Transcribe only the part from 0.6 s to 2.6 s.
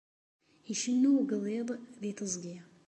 Icennu ugḍiḍ di teẓgi